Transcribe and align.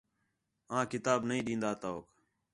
آں 0.77 0.83
کتاب 0.91 1.19
نہیں 1.27 1.45
ݙین٘داں 1.45 1.75
تؤک 1.81 2.05